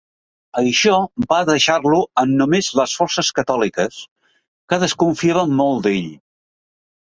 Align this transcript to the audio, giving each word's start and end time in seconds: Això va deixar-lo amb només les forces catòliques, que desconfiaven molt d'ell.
Això 0.59 0.93
va 1.33 1.41
deixar-lo 1.49 1.99
amb 2.21 2.33
només 2.39 2.69
les 2.79 2.95
forces 3.01 3.29
catòliques, 3.41 4.01
que 4.73 4.81
desconfiaven 4.87 5.55
molt 5.61 5.87
d'ell. 5.89 6.11